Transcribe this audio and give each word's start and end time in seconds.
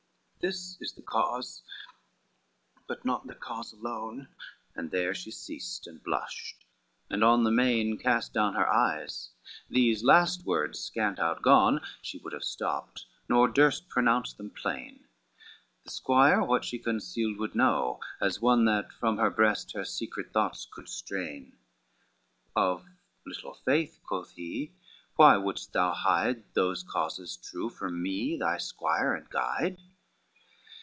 XC 0.43 0.47
"This 0.47 0.77
is 0.81 0.93
the 0.95 1.03
cause, 1.03 1.61
but 2.87 3.05
not 3.05 3.27
the 3.27 3.35
cause 3.35 3.73
alone:" 3.73 4.29
And 4.73 4.89
there 4.89 5.13
she 5.13 5.29
ceased, 5.29 5.85
and 5.85 6.01
blushed, 6.01 6.65
and 7.11 7.23
on 7.23 7.43
the 7.43 7.51
main 7.51 7.99
Cast 7.99 8.33
down 8.33 8.55
her 8.55 8.67
eyes, 8.67 9.29
these 9.69 10.03
last 10.03 10.43
words 10.43 10.79
scant 10.79 11.19
outgone, 11.19 11.79
She 12.01 12.17
would 12.17 12.33
have 12.33 12.43
stopped, 12.43 13.05
nor 13.29 13.47
durst 13.49 13.87
pronounce 13.87 14.33
them 14.33 14.49
plain. 14.49 15.05
The 15.85 15.91
squire 15.91 16.41
what 16.41 16.65
she 16.65 16.79
concealed 16.79 17.37
would 17.37 17.53
know, 17.53 17.99
as 18.19 18.41
one 18.41 18.65
That 18.65 18.91
from 18.91 19.17
her 19.17 19.29
breast 19.29 19.73
her 19.73 19.85
secret 19.85 20.33
thoughts 20.33 20.65
could 20.71 20.89
strain, 20.89 21.55
"Of 22.55 22.83
little 23.27 23.53
faith," 23.53 23.99
quoth 24.03 24.31
he, 24.31 24.73
"why 25.17 25.37
would'st 25.37 25.73
thou 25.73 25.93
hide 25.93 26.51
Those 26.55 26.81
causes 26.81 27.37
true, 27.37 27.69
from 27.69 28.01
me 28.01 28.37
thy 28.37 28.57
squire 28.57 29.13
and 29.13 29.29
guide?" 29.29 29.77